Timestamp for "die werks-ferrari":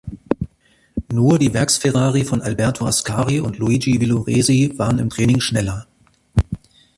1.37-2.25